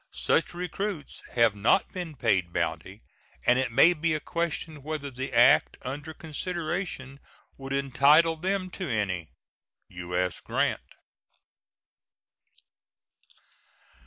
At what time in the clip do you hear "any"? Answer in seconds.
8.89-9.29